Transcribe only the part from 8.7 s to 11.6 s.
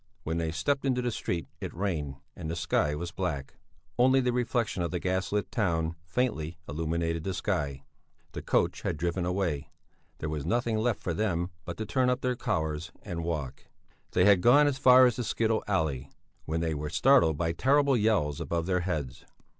had driven away; there was nothing left for them